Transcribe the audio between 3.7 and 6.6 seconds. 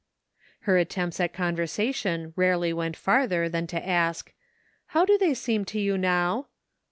ask, "How do they seem to you now?"